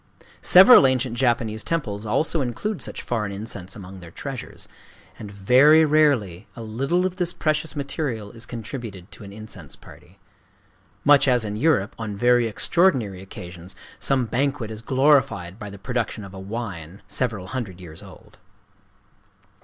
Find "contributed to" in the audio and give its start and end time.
8.47-9.23